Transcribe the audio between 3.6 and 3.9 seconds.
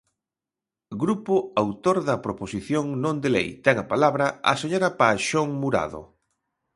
ten a